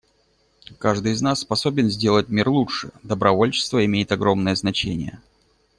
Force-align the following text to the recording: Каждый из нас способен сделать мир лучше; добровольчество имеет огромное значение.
Каждый 0.79 1.11
из 1.11 1.21
нас 1.21 1.41
способен 1.41 1.87
сделать 1.91 2.27
мир 2.29 2.49
лучше; 2.49 2.89
добровольчество 3.03 3.85
имеет 3.85 4.11
огромное 4.11 4.55
значение. 4.55 5.21